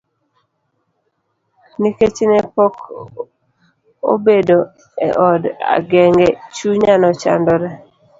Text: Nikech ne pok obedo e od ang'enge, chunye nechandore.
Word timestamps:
Nikech 1.79 2.17
ne 2.29 2.39
pok 2.55 2.75
obedo 4.13 4.59
e 5.05 5.07
od 5.29 5.43
ang'enge, 5.73 6.27
chunye 6.55 6.93
nechandore. 7.01 7.69